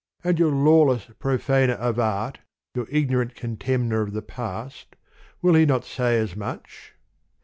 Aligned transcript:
"And 0.23 0.39
your 0.39 0.51
lawless 0.51 1.11
profaner 1.19 1.75
of 1.75 1.99
art, 1.99 2.39
your 2.73 2.87
ignorant 2.89 3.35
con 3.35 3.55
temner 3.57 4.01
of 4.01 4.13
the 4.13 4.23
past: 4.23 4.95
will 5.43 5.53
not 5.67 5.83
he 5.85 5.93
say 5.93 6.17
as 6.17 6.35
much 6.35 6.95